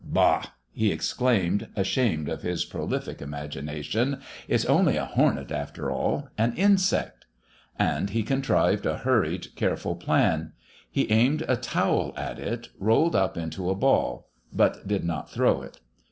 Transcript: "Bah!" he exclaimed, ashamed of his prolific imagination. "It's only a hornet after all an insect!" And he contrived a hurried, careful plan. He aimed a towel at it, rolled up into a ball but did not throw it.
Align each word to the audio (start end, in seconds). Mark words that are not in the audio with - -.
"Bah!" 0.03 0.41
he 0.71 0.91
exclaimed, 0.91 1.67
ashamed 1.75 2.27
of 2.27 2.41
his 2.41 2.65
prolific 2.65 3.21
imagination. 3.21 4.19
"It's 4.47 4.65
only 4.65 4.97
a 4.97 5.05
hornet 5.05 5.51
after 5.51 5.91
all 5.91 6.27
an 6.39 6.55
insect!" 6.55 7.27
And 7.77 8.09
he 8.09 8.23
contrived 8.23 8.87
a 8.87 8.97
hurried, 8.97 9.55
careful 9.55 9.95
plan. 9.95 10.53
He 10.89 11.11
aimed 11.11 11.43
a 11.47 11.55
towel 11.55 12.13
at 12.17 12.39
it, 12.39 12.69
rolled 12.79 13.15
up 13.15 13.37
into 13.37 13.69
a 13.69 13.75
ball 13.75 14.27
but 14.51 14.87
did 14.87 15.03
not 15.05 15.29
throw 15.29 15.61
it. 15.61 15.79